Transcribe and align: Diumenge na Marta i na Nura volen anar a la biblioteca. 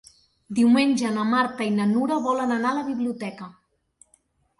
Diumenge 0.59 1.11
na 1.17 1.25
Marta 1.33 1.67
i 1.71 1.73
na 1.75 1.85
Nura 1.89 2.17
volen 2.23 2.55
anar 2.55 2.71
a 2.71 2.79
la 2.79 2.87
biblioteca. 2.87 3.51